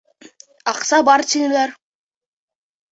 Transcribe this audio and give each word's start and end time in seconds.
Аҡса 0.71 1.01
бар, 1.11 1.27
тинеләр. 1.35 1.79